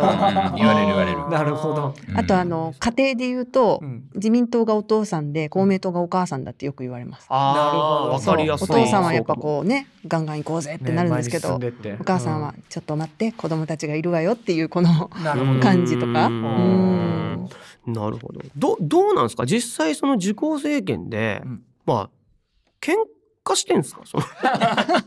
[0.56, 1.18] 言われる言われる。
[1.30, 1.96] なるほど。
[2.10, 7.26] うんあとあの家庭で言うと、うん自民党がお父さんで公明党がお母さんだってよく言われます。
[7.30, 11.60] あなるほどーわかりやすいお父さんはやっぱこうねガンガン行こうぜってなるんですけど、
[12.00, 15.60] お母さんはちょっと待って子供たちがいるわよっていうこのなるほど。
[15.60, 16.09] 感じとか。
[16.14, 17.50] ううん。
[17.88, 17.94] ん。
[17.94, 18.42] なるほど。
[18.56, 19.46] どどうなんですか？
[19.46, 21.64] 実際その自公政権で、うん。
[21.86, 22.10] まあ
[22.82, 22.94] 喧
[23.44, 24.02] 嘩してんですか？
[24.06, 24.24] その。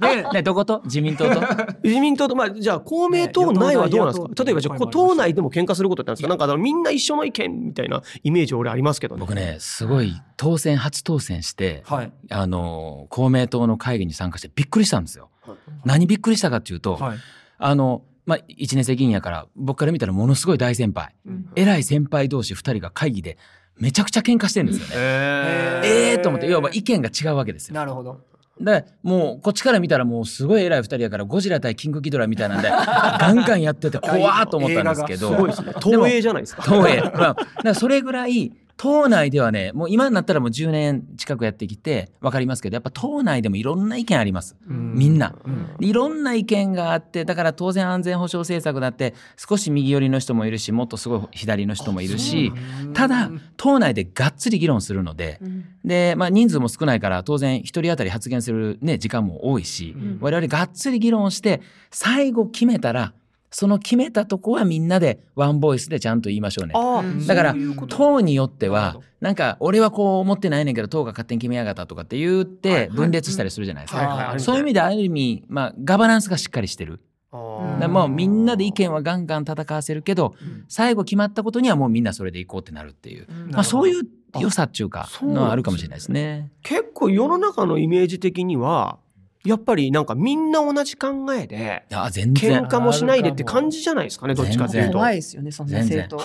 [0.01, 0.81] で でどこと？
[0.85, 1.41] 自民党と？
[1.85, 2.35] 自民党と？
[2.35, 6.29] まあじゃあ公明党内はどうなんですか、ね例えばじゃあ党内でも喧嘩することってなんですか？
[6.29, 9.15] なんかあのみんな一緒の意見みたいなイメージ俺ありますけど。
[9.17, 12.13] ね僕ねすごい当選初当選してはい。
[12.31, 15.31] あの公明党の会議に参加してびっくりしたんですよ。
[15.47, 15.57] はい。
[15.85, 17.19] 何びっくりしたかっていうと、はい。
[17.59, 21.15] あのまあ、1年生議員やから僕から見たらものすごい大先輩。
[21.57, 23.37] 偉い先輩同士2人が会議で
[23.79, 24.93] めちゃくちゃ喧嘩してるんですよね。
[24.97, 27.75] えええと思って要は意見が違うわけですよ。
[27.75, 28.21] なるほど。
[28.61, 35.31] でもうこっちから見たらもうすごい偉い2人やからゴジラ対キングギドラみたいなんで ガンガンやってて怖ーと思ったんですけど。
[35.31, 35.73] すごいですね。
[35.83, 36.63] 東映じゃないですか。
[36.63, 38.53] 東映、まあ、だからそれぐらい
[38.83, 45.37] 党内ではねもう今になったらもう10年近くやってきて分かりますけどやっぱ党内でもいろんな意見あります、みんな。
[45.45, 45.77] うん。
[45.79, 52.51] いろんな意見があってだから当然安全保障政策だって少し右寄りの人もいるしもっとすごい左の人もいるし
[52.93, 55.39] ただ党内でがっつり議論するので
[55.85, 60.19] で、まあ、人数も少ないから当然一人当たり発言する、ね、時間も多いし、うん。
[60.21, 61.61] 我々がっつり議論して
[61.93, 63.13] 最後決めたら
[63.53, 67.27] その決めたとこはみんなでワンボイスでちゃんと言いましょうね。
[67.27, 67.55] だから
[67.89, 69.03] 党によってはど。
[69.21, 74.35] なんか俺はこう思ってないねんけど党が勝手に決めやがったとかって言って分裂したりするじゃないですか。
[74.39, 77.01] そういう意味である意味、まあ、ガバナンスがしっかりしてる。
[77.31, 80.65] あだもうみんなで意見はガンガン戦わせるけどうん。
[80.69, 84.05] 最後決まったことにはもうみんなそれでいこうってなるっていう、まあ、そういう
[84.39, 86.51] 良さっていうかのはあるかもしれないですね。
[86.63, 88.99] 結構世の中のイメージ的には
[89.45, 94.93] やっぱりなんかみんな同じ考えでいや全然喧嘩もしないでって感じじゃないですかねどっちかっていうと。
[94.95, 96.23] 怖いですよねそんな政党。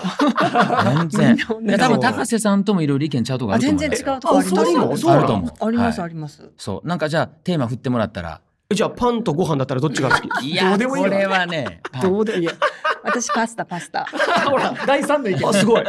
[1.09, 4.13] 全然 いや多分高瀬さんともいろいろ意見ちゃうとこああると思全然うんですよ。
[4.13, 5.51] 違うとこありますあ二人もそうなのあると思う。
[5.67, 6.49] ありますはいあります。
[6.57, 8.41] そうなんかじゃあテーマ振ってもらったら
[8.73, 10.45] じゃあパンとご飯だったらどっちが好き？
[10.51, 12.51] いやどうでもいいわこれはねどうでいや
[13.03, 14.05] 私パスタパスタ。
[14.49, 15.47] ほら第三の意見。
[15.47, 15.83] あすごい。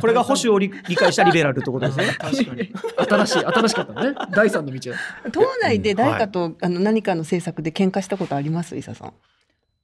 [0.00, 2.06] これが保守を理理解したリベラルってことですね。
[2.18, 2.72] 確かに。
[3.08, 4.14] 新しい新しかったね。
[4.32, 4.96] 第三の道だ
[5.30, 8.76] 党内で誰かと、あの何かの政策で喧嘩したことあります？
[8.76, 9.12] 伊佐さん。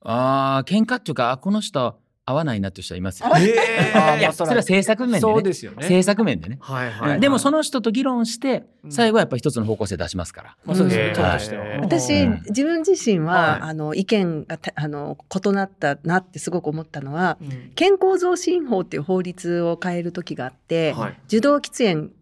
[0.05, 3.29] あー喧嘩っていうかあこの人合わないなっていう人はいますよ。
[3.37, 5.21] えあーいやそれは政策面でね。
[5.21, 5.79] そうですよね。
[5.79, 6.59] 政策面でね。
[6.61, 8.93] はいはい、でもその人と議論してうん。
[8.93, 10.57] 最後はやっぱり一つの方向性出しますから。
[10.65, 11.65] まあそうですね党としては。
[11.65, 12.43] はい私、うん。
[12.49, 13.61] 自分自身は、はい。
[13.63, 17.73] あの意見がたあの異なったなってすごく思ったのはうん。
[17.75, 21.19] 健康増進法っていう法律を変える時があって、はい。
[21.27, 22.13] 受動喫煙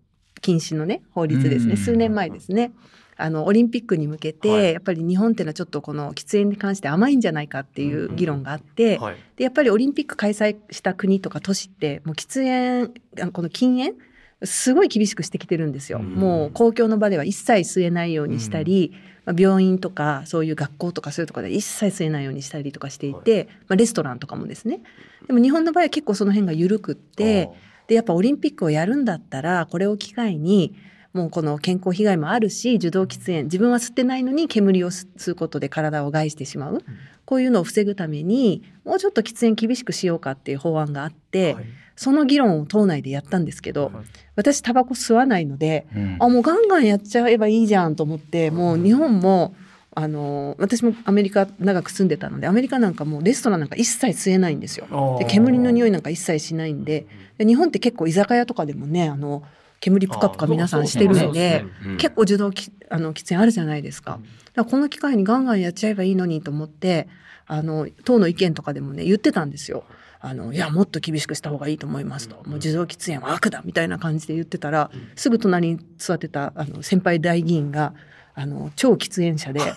[0.40, 1.76] 禁止のね法律ですね、うん。
[1.76, 2.72] 数年前ですね。
[3.20, 4.72] あのオリンピックに向けて、はい。
[4.72, 9.16] やっぱり日本っていうのはちょっとこの喫煙に関して甘いんじゃないかっていう議論があって、はい。
[9.36, 13.96] でやっぱりオリンピック開催した国とか都市ってもう喫煙この禁煙
[14.42, 15.98] すごい厳しくしてきてるんですよ。
[15.98, 16.14] うん。
[16.14, 18.92] もう公共の場では一切吸えないようにしたり、
[19.26, 24.80] まあ、病院とかそういう学校とかそういうところで一切吸えないようにしたりとかしていて、まあ、レストランとかもですね。
[25.26, 27.50] でも日本の場合は結構その辺が緩くって
[27.86, 30.74] でやっぱオリンピックをやるんだったらこれを機会に
[31.12, 36.82] もうこの健康被害もあるし受動喫煙自分は吸ってないのに煙を吸うことで体を害してしまう、
[37.24, 41.64] こういうのを防ぐためにもうちょっと喫煙厳しくしようかっていう法案があって、はい。
[41.96, 44.04] その議論を党内でやったんですけど、はい。
[44.34, 46.16] 私タバコ吸わないのでうん。
[46.18, 49.54] あもうガンガンやっちゃえばいいじゃんと思ってもう日本も
[49.94, 55.16] あの私もアメリカ長く住んでたのでアメリカなんかもうレストランなんか一切吸えないんですよ。
[55.18, 57.06] で煙の匂いなんか一切しないんで。
[57.38, 59.42] で日本って結構居酒屋とかでもねあの
[59.80, 61.96] 煙ぷかぷか皆さんしてるのでうん。
[61.96, 64.12] 結構受動きあの喫煙あるじゃないですか。
[64.12, 64.22] だか
[64.54, 67.08] らこの機会にガンガンやっちゃえばいいのにと思って
[67.46, 69.84] あの党の意見とかでもね言ってたんですよ。
[70.22, 72.36] あのいやもっと厳しくした方がいいと思いますと。
[72.46, 77.94] もう受動喫煙は悪だみたいな感じで言ってたらすぐ隣に座ってたあの先輩大議員が
[78.34, 79.60] あの超喫煙者で。
[79.64, 79.74] で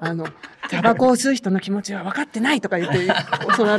[0.00, 0.28] あの
[0.70, 2.98] タバコを吸う人の気持ちは分かってないとか言って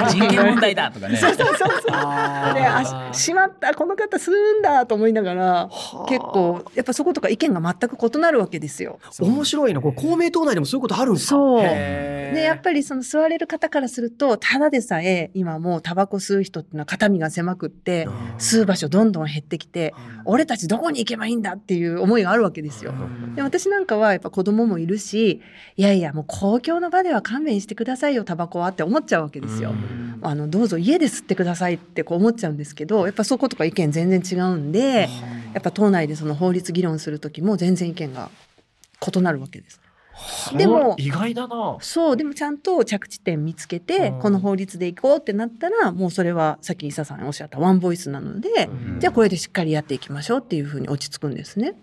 [0.09, 1.17] 人権問題だとかね。
[1.17, 1.91] そうそうそうそう。
[1.91, 5.69] で、あししまった、この方吸うんだと思いながら、は
[6.05, 8.99] あ結構、やっぱそことか意見が全く異なるわけですよ。
[9.19, 11.61] 面白いなこれ公明党内でもそういうことあるんですかそう。
[11.61, 19.93] で、やっぱりその吸われる方からすると、ただでさえ今もうタバコ吸う人っていうのは肩身が狭くって、吸う場所どんどん減ってきて、
[20.25, 22.93] 俺たちどこに行けばいいんだっていう思いがあるわけですよ。
[23.35, 25.41] で私なんかはやっぱ子供もいるし
[25.75, 29.73] いやいやもう公共の場では勘弁してくださいよタバコはって思っちゃうわけですよ。
[30.21, 35.07] あのどうぞ家で吸ってくださいってこう思っちゃうんですけどやっぱそことか意見全然違うんで
[35.53, 38.29] やっぱ党内でその法律議論する時も全然意見が
[39.15, 39.79] 異なるわけです。
[40.55, 41.77] でも意外だな。
[41.81, 51.75] そうでもちゃんと着地点見つけてうんこの法律でいこうってなったらもうそれはさっき伊佐さんおっしゃったワンボイスなので、うんじゃあこれでしっかりやっていきましょうっていうふうに落ち着くんですね。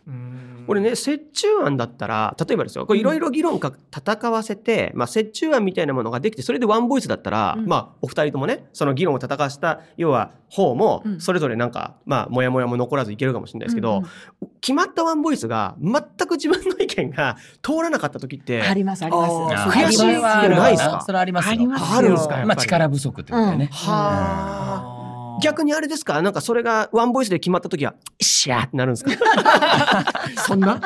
[0.66, 7.66] これね折衷案だったら例えばですよこれいろいろ議論か戦わせて、まあ、折衷案みたいなものができてそれでワンボイスだったら、うん。
[7.66, 11.20] まあお二人ともねその議論を戦わせた要は方もうん。
[11.20, 14.06] それぞれなんか、まあモヤモヤも残らずいけるかもしれないですけど、うん
[14.62, 15.94] 決まったワンボイスが全
[16.28, 19.26] く自分の意見が通らなかった時ってありますありま
[19.72, 19.76] す。
[19.76, 21.00] 悔しいそれはあるないっすか？
[21.04, 21.50] それはありますよ。
[21.50, 21.98] ありますよ。
[21.98, 22.46] あるんですかやっぱり？
[22.46, 23.70] まあ力不足ってことだよね。
[23.72, 23.88] は
[24.88, 24.91] あ
[25.42, 26.22] 逆にあれですか？
[26.22, 28.62] なんかそれがワンボイスで決まった時は「しゃー！
[28.66, 29.10] ってなるんですか？
[30.46, 30.80] そんな？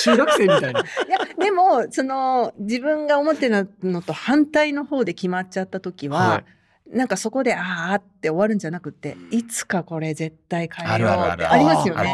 [0.00, 0.80] 中学生みたいな。
[0.80, 6.44] いやでもその自分が思ってるのと反対の方で決まっちゃった時は、はい
[6.90, 12.02] なんかそこであーって終わるんじゃなくていつかこれ絶対変えようってありますよね。
[12.02, 12.08] で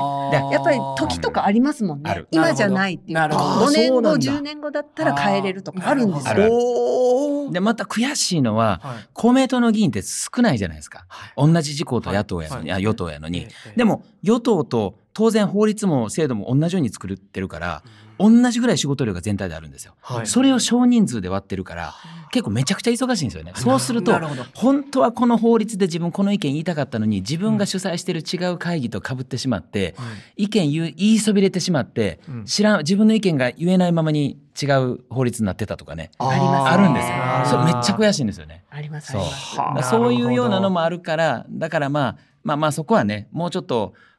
[0.52, 2.24] やっぱり時とかありますもんね。
[2.32, 3.66] 今じゃないっていうなるほど。
[3.66, 4.32] 5年後そうなんだ。
[4.32, 6.44] 10年後だったら変えれるとかあるんですある。
[6.44, 7.50] あよ。
[7.52, 9.08] でまた悔しいのははい。
[9.12, 11.06] 公明党の議員って少ないじゃないですか。
[11.08, 11.52] はい。
[11.52, 12.80] 同じ自公と野党やのに、はい。
[12.80, 13.42] あ与党やのに。
[13.42, 13.72] ええ。
[13.76, 17.83] でも与党と当然法律も制度も同じように作ってるから
[18.18, 19.94] 同じぐらい仕事量が全体であるんですよ。
[20.00, 20.27] はい。
[20.27, 21.94] それを少人数で割ってるから
[22.31, 23.53] 結構めちゃくちゃ忙しいんですよね。
[23.57, 24.12] そうすると
[24.55, 29.94] 本当はこの法律で自分この意見言いたかったのに自分が主催してる違う会議と被ってしまって、
[30.37, 32.44] 意見言いそびれてしまって、うん。
[32.44, 37.14] 知らん自分の意見が言えないままに違う法律になってたとかねあるんですよ。
[37.46, 38.46] それめっちゃ悔しいんですよ。
[38.46, 38.64] ね。
[38.70, 39.83] ありますあそう。
[39.83, 44.13] そういうようなのもあるからだからまあまあまあそこはねもうちょっとう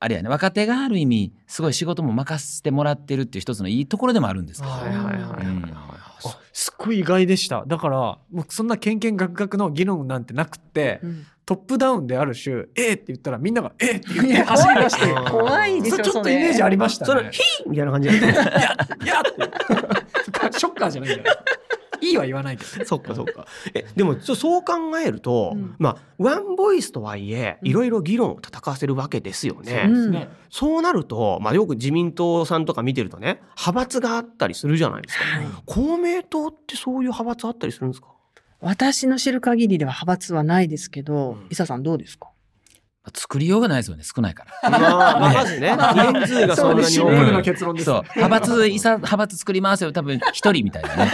[0.00, 5.72] あれやね若手がある意味すごい仕事も任せてもらってるっていう一つのいいところでもあるんですけど、はいはいはいはいうん。
[5.74, 5.86] あ
[6.52, 7.64] すっごい意外でした。
[7.66, 11.26] だから僕そんなけんけんがくがくの議論なんてなくって、うん。
[11.46, 17.08] トップダウンである種「えーって言ったらみんなが「えーって言って走り出して怖い怖いでしょちょっとイメージありましたね。
[17.08, 17.30] それ。
[17.30, 20.52] ヒーみたいな感じで いやって。
[20.58, 21.36] ショッカーじゃないんだよ。
[22.00, 22.84] いいは言わないけど。
[22.86, 23.46] そっかそっか。
[23.74, 25.74] えでもそそう考えると、うん。
[25.78, 30.28] まあワンボイスとはいえいろいろ議論を戦わせるわけですよね、うんね。
[30.50, 35.46] そうなると、まあ、よく自民党さんとか見てるとね派閥があったりするじゃないですか、はい。
[35.66, 38.08] 公明党ってそういう派閥あったりするんですか？
[38.60, 42.28] 私の知る限りでは派閥はないですけど、伊佐さんどうですか？
[43.14, 44.70] 作りようがないですよね少ないから。
[44.70, 47.84] まあ、まあまずね人数がそんなに多いプルな結論です。
[47.84, 48.02] そう。
[48.16, 49.92] 派閥いさ派閥作りますよ。
[49.92, 51.10] 多分一人みたいなね。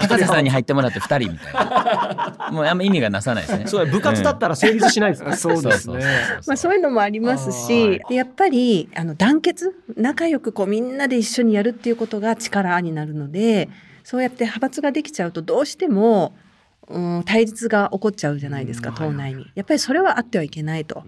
[0.00, 2.48] 高瀬さんに入ってもらって二人みたいな。
[2.50, 3.66] もうあんま意味がなさないですね。
[3.66, 6.04] そう部活だったら成立しないですか、そうですね。
[6.46, 13.68] まあ、そういうのもありますはしやっぱりあの団結仲良くこうみんなで一緒にやるっていうことが力になるので
[14.04, 16.34] そうやって派閥ができちゃうとどうしても、
[16.92, 19.50] うん、対立が起こっちゃうじゃないですか、うん党内に。
[19.54, 21.04] やっぱりそれはあってはいけないと。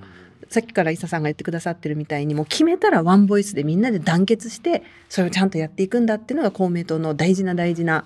[0.49, 8.05] さっきから伊佐さんが言ってくださってるみたいにもう決めたらワンボイスでみんなで団結してそれをちゃんとやっていくんだっていうのが公明党の大事な大事な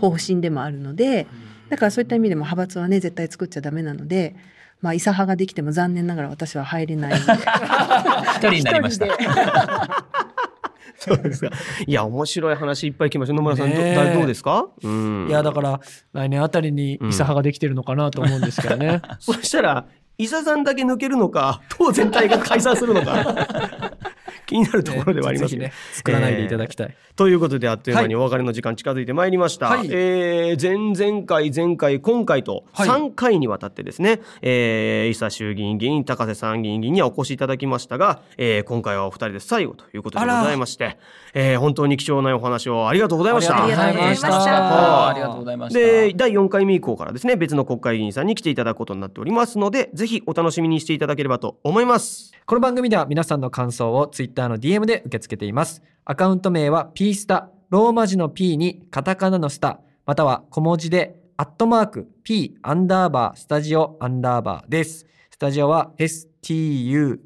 [0.00, 1.26] 方針でもあるので
[1.68, 4.36] だからそういった意味でも派閥はね絶対作っちゃダメなので。
[4.80, 9.06] まあ、伊佐派ができても残念ながら私は入れない 一人になりました
[10.98, 11.50] そうですか。
[11.86, 13.34] いや、面白い話いっぱい来ました。
[13.34, 14.66] 野村さん、どねえだどうですか？
[14.82, 15.26] うん。
[15.28, 15.80] いやだから
[16.12, 19.00] 来年あたりに伊佐派ができてるのかなと思うんですけどね。
[19.20, 19.86] そしたら、
[20.18, 23.92] 伊佐さんだけ抜けるのか、党全体が解散するのか、
[24.46, 25.72] 気になるところではありますねぜひね。
[25.92, 26.94] 作らないでいただきたい。
[27.16, 29.66] ということで、あっという間にお別れの時間近づいてまいりました。
[29.66, 40.96] はいえー前々回、前回、今回とはい3回にわたってですね、えー、伊佐衆議院議員、高瀬参議院議員にはお越しいただきましたが、えー今回はお二人で最後ということでございまして、
[41.34, 43.62] えー本当に貴重なお話をありがとうございました。
[43.62, 45.78] ありがとうございましたあありがとうございました。
[45.78, 52.32] で、第4回目以降からですね、別の国会議員さんに来ていただくことになっておりますので、ぜひお楽しみにしていただければと思います。
[52.44, 55.82] この番組では皆さんの感想をツイッターの DM で受け付けています。
[56.04, 65.06] アカウント名は P スタ、ローマ字の P にカタカナのスタ、または小文字でアットマーク P アンダーバースタジオアンダーバーです。
[65.30, 67.20] スタジオは STUDIO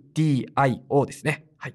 [1.04, 1.44] ですね。
[1.58, 1.74] はい。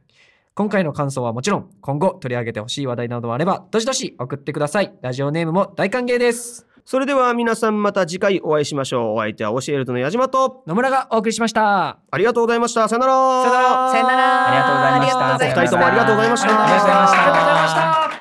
[0.55, 4.93] 今回の感想はもちろん今後取り上げてほしい話題などもあればどしどし送ってください。
[5.01, 6.70] ラジオネームも大歓迎です。
[6.92, 9.16] それでは皆さんまた次回お会いしましょう。
[9.16, 12.00] お相手は教えるとの矢島と、野村がお送りしました。
[12.12, 12.89] ありがとうございました。
[12.89, 13.14] さよなら。
[13.44, 18.20] さよならさよならありがとうございましたありがとうございましたお二人ともありがとうございましたありがとうございましたありがとうございました。